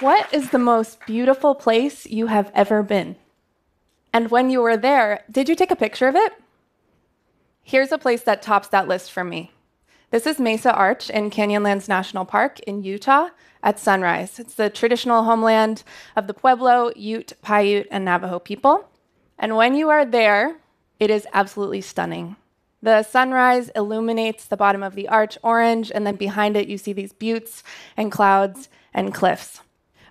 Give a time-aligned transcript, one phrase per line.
[0.00, 3.16] What is the most beautiful place you have ever been?
[4.12, 6.34] And when you were there, did you take a picture of it?
[7.64, 9.50] Here's a place that tops that list for me.
[10.12, 13.30] This is Mesa Arch in Canyonlands National Park in Utah
[13.60, 14.38] at sunrise.
[14.38, 15.82] It's the traditional homeland
[16.14, 18.88] of the Pueblo, Ute, Paiute, and Navajo people.
[19.36, 20.58] And when you are there,
[21.00, 22.36] it is absolutely stunning.
[22.80, 26.92] The sunrise illuminates the bottom of the arch orange, and then behind it, you see
[26.92, 27.64] these buttes
[27.96, 29.62] and clouds and cliffs.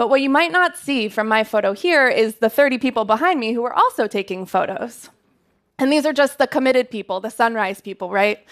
[0.00, 3.38] But what you might not see from my photo here is the 30 people behind
[3.38, 5.10] me who are also taking photos.
[5.78, 8.42] And these are just the committed people, the sunrise people, right?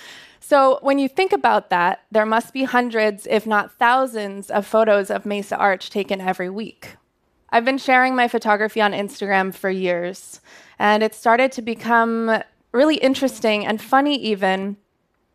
[0.41, 5.09] So when you think about that, there must be hundreds, if not thousands, of photos
[5.11, 6.97] of Mesa Arch taken every week.
[7.49, 10.43] I've been sharing my photography on Instagram for years,
[10.79, 12.43] and it started to become
[12.73, 14.77] really interesting and funny, even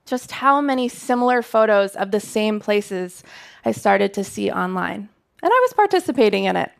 [0.05, 3.23] just how many similar photos of the same places
[3.65, 5.09] I started to see online.
[5.43, 6.71] And I was participating in it.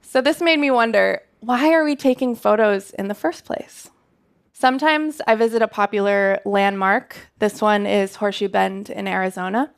[0.00, 3.90] So this made me wonder why are we taking photos in the first place?
[4.52, 7.16] Sometimes I visit a popular landmark.
[7.40, 9.72] This one is Horseshoe Bend in Arizona.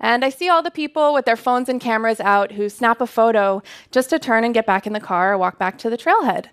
[0.00, 3.06] And I see all the people with their phones and cameras out who snap a
[3.06, 5.98] photo just to turn and get back in the car or walk back to the
[5.98, 6.46] trailhead.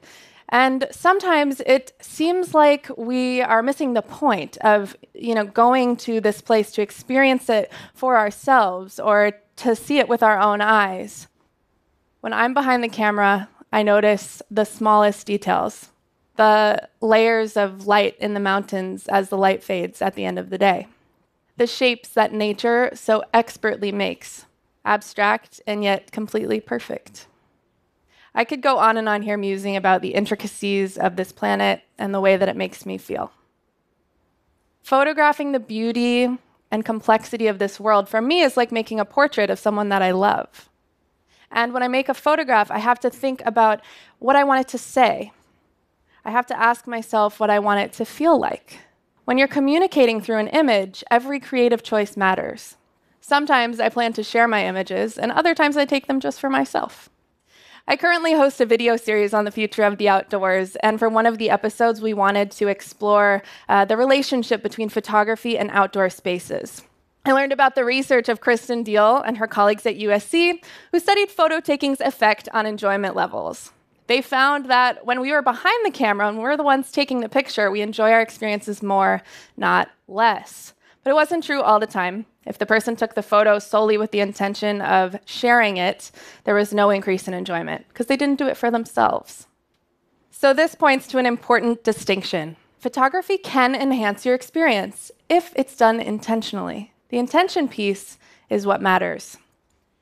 [0.50, 6.20] And sometimes it seems like we are missing the point of, you know, going to
[6.20, 11.28] this place to experience it for ourselves or to see it with our own eyes.
[12.22, 15.90] When I'm behind the camera, I notice the smallest details
[16.38, 20.50] the layers of light in the mountains as the light fades at the end of
[20.50, 20.88] the day,
[21.58, 24.46] the shapes that nature so expertly makes,
[24.84, 27.28] abstract and yet completely perfect.
[28.34, 32.12] I could go on and on here musing about the intricacies of this planet and
[32.12, 33.32] the way that it makes me feel.
[34.82, 36.40] Photographing the beauty
[36.72, 40.02] and complexity of this world for me is like making a portrait of someone that
[40.02, 40.70] I love.
[41.52, 43.82] And when I make a photograph, I have to think about
[44.20, 45.34] what I want it to say,
[46.24, 48.80] I have to ask myself what I want it to feel like.
[49.26, 52.78] When you're communicating through an image, every creative choice matters.
[53.20, 56.50] Sometimes I plan to share my images, and other times I take them just for
[56.50, 57.10] myself.
[57.92, 61.26] I currently host a video series on the future of the outdoors, and for one
[61.26, 66.84] of the episodes, we wanted to explore uh, the relationship between photography and outdoor spaces.
[67.26, 70.64] I learned about the research of Kristin Diehl and her colleagues at USC,
[70.94, 73.74] who studied photo taking's effect on enjoyment levels.
[74.08, 77.28] They found that when we were behind the camera and we're the ones taking the
[77.28, 79.22] picture, we enjoy our experiences more,
[79.58, 80.74] not less.
[81.04, 82.26] But it wasn't true all the time.
[82.46, 86.12] If the person took the photo solely with the intention of sharing it,
[86.44, 89.48] there was no increase in enjoyment because they didn't do it for themselves.
[90.30, 92.56] So, this points to an important distinction.
[92.80, 96.94] Photography can enhance your experience if it's done intentionally.
[97.10, 98.18] The intention piece
[98.50, 99.38] is what matters.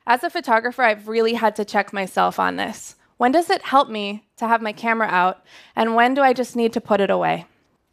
[0.06, 2.96] As a photographer, I've really had to check myself on this.
[3.18, 5.44] When does it help me to have my camera out?
[5.76, 7.44] And when do I just need to put it away?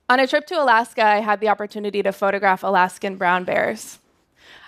[0.09, 3.99] On a trip to Alaska, I had the opportunity to photograph Alaskan brown bears.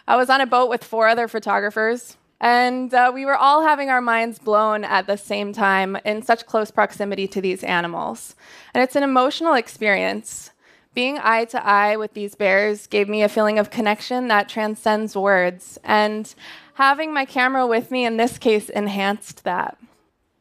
[0.05, 3.89] I was on a boat with four other photographers, and uh, we were all having
[3.89, 8.35] our minds blown at the same time in such close proximity to these animals.
[8.73, 10.51] And it's an emotional experience.
[10.93, 15.15] Being eye to eye with these bears gave me a feeling of connection that transcends
[15.15, 15.79] words.
[15.85, 16.35] And
[16.73, 19.77] having my camera with me in this case enhanced that.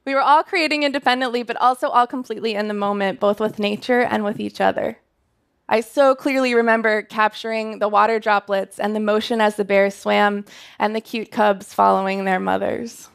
[0.09, 4.01] We were all creating independently, but also all completely in the moment, both with nature
[4.01, 5.01] and with each other.
[5.69, 10.47] I so clearly remember capturing the water droplets and the motion as the bears swam
[10.79, 13.11] and the cute cubs following their mothers.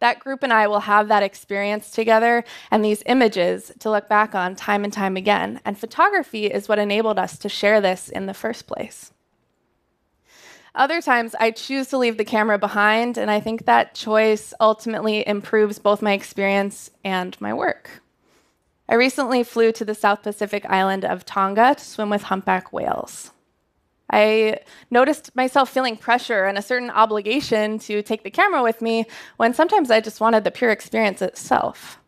[0.00, 4.34] That group and I will have that experience together and these images to look back
[4.34, 5.62] on time and time again.
[5.64, 9.12] And photography is what enabled us to share this in the first place.
[10.76, 15.26] Other times, I choose to leave the camera behind, and I think that choice ultimately
[15.26, 18.02] improves both my experience and my work.
[18.86, 23.30] I recently flew to the South Pacific island of Tonga to swim with humpback whales.
[24.12, 24.58] I
[24.90, 29.06] noticed myself feeling pressure and a certain obligation to take the camera with me
[29.38, 31.98] when sometimes I just wanted the pure experience itself.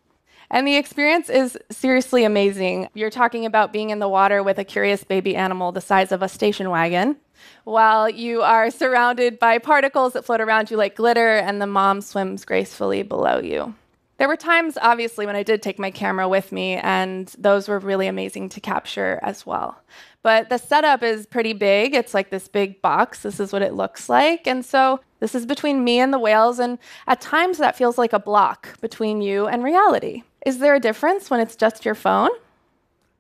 [0.50, 2.88] And the experience is seriously amazing.
[2.94, 6.22] You're talking about being in the water with a curious baby animal the size of
[6.22, 7.16] a station wagon,
[7.64, 12.00] while you are surrounded by particles that float around you like glitter, and the mom
[12.00, 13.75] swims gracefully below you.
[14.19, 17.79] There were times, obviously, when I did take my camera with me, and those were
[17.79, 19.81] really amazing to capture as well.
[20.23, 21.94] But the setup is pretty big.
[21.94, 23.23] It's like this big box.
[23.23, 24.49] This is what it looks like.
[24.49, 28.12] And so this is between me and the whales, and at times that feels like
[28.12, 30.25] a block between you and reality.
[30.44, 32.31] Is there a difference when it's just your phone?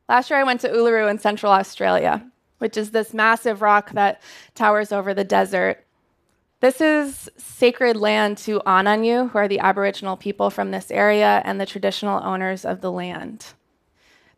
[0.08, 4.20] Last year I went to Uluru in Central Australia which is this massive rock that
[4.54, 5.84] towers over the desert.
[6.60, 11.60] This is sacred land to Anangu, who are the Aboriginal people from this area and
[11.60, 13.46] the traditional owners of the land.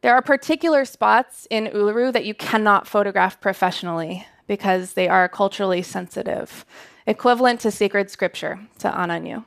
[0.02, 5.82] There are particular spots in Uluru that you cannot photograph professionally because they are culturally
[5.82, 6.64] sensitive,
[7.06, 9.44] equivalent to sacred scripture to Anangu.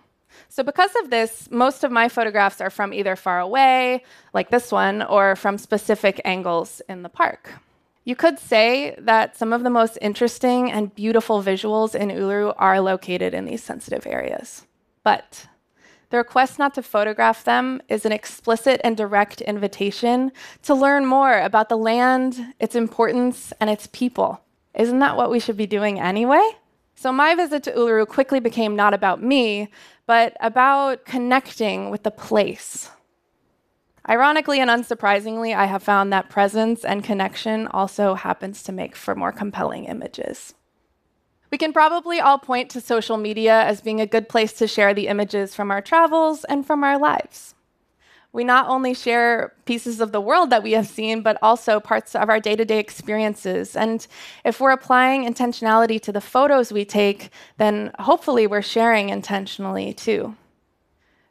[0.49, 4.03] So, because of this, most of my photographs are from either far away,
[4.33, 7.53] like this one, or from specific angles in the park.
[8.05, 12.81] You could say that some of the most interesting and beautiful visuals in Uluru are
[12.81, 14.65] located in these sensitive areas.
[15.03, 15.47] But
[16.09, 20.31] the request not to photograph them is an explicit and direct invitation
[20.63, 24.41] to learn more about the land, its importance, and its people.
[24.75, 26.47] Isn't that what we should be doing anyway?
[26.95, 29.69] So, my visit to Uluru quickly became not about me,
[30.05, 32.89] but about connecting with the place,
[34.09, 39.15] Ironically and unsurprisingly, I have found that presence and connection also happens to make for
[39.15, 40.53] more compelling images.
[41.51, 44.93] We can probably all point to social media as being a good place to share
[44.93, 47.53] the images from our travels and from our lives.
[48.33, 52.15] We not only share pieces of the world that we have seen, but also parts
[52.15, 53.75] of our day to day experiences.
[53.75, 54.05] And
[54.43, 60.35] if we're applying intentionality to the photos we take, then hopefully we're sharing intentionally too.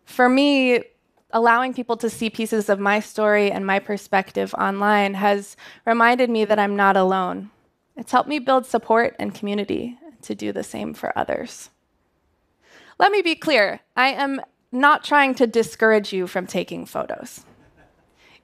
[0.05, 0.85] For me,
[1.33, 5.57] allowing people to see pieces of my story and my perspective online has
[5.87, 7.51] reminded me that I'm not alone.
[7.97, 11.71] It's helped me build support and community to do the same for others.
[12.99, 14.41] Let me be clear I am
[14.71, 17.45] not trying to discourage you from taking photos.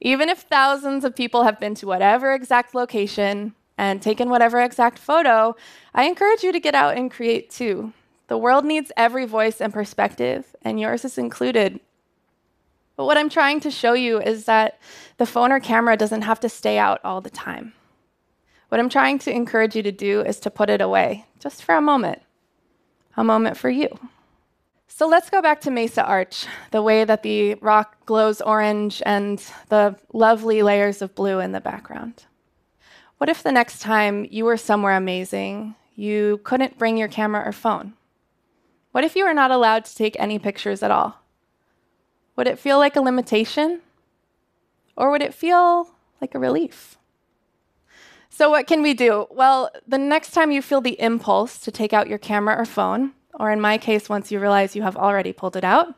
[0.00, 4.98] Even if thousands of people have been to whatever exact location and taken whatever exact
[4.98, 5.56] photo,
[5.94, 7.92] I encourage you to get out and create too.
[8.28, 11.80] The world needs every voice and perspective, and yours is included.
[12.98, 14.80] But what I'm trying to show you is that
[15.18, 17.72] the phone or camera doesn't have to stay out all the time.
[18.70, 21.76] What I'm trying to encourage you to do is to put it away just for
[21.76, 22.22] a moment,
[23.16, 23.88] a moment for you.
[24.88, 29.40] So let's go back to Mesa Arch, the way that the rock glows orange and
[29.68, 32.24] the lovely layers of blue in the background.
[33.18, 37.52] What if the next time you were somewhere amazing, you couldn't bring your camera or
[37.52, 37.92] phone?
[38.90, 41.22] What if you were not allowed to take any pictures at all?
[42.38, 43.80] Would it feel like a limitation?
[44.96, 45.90] Or would it feel
[46.20, 46.96] like a relief?
[48.30, 49.26] So, what can we do?
[49.32, 53.14] Well, the next time you feel the impulse to take out your camera or phone,
[53.34, 55.96] or in my case, once you realize you have already pulled it out,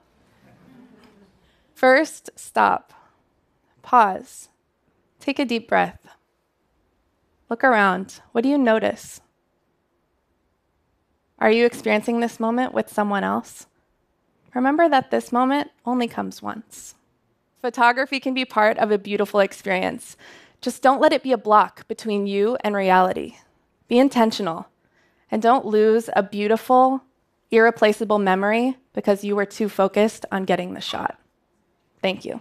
[1.75, 2.95] first stop,
[3.83, 4.49] pause,
[5.19, 6.09] take a deep breath,
[7.51, 8.23] look around.
[8.33, 9.21] What do you notice?
[11.39, 13.67] Are you experiencing this moment with someone else?
[14.55, 16.95] Remember that this moment only comes once.
[17.61, 20.17] Photography can be part of a beautiful experience.
[20.61, 23.37] Just don't let it be a block between you and reality.
[23.89, 24.69] Be intentional
[25.31, 27.03] and don't lose a beautiful,
[27.51, 31.19] irreplaceable memory because you were too focused on getting the shot.
[32.03, 32.41] Thank you.